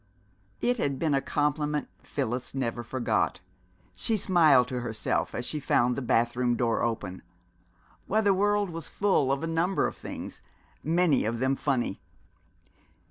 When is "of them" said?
11.23-11.55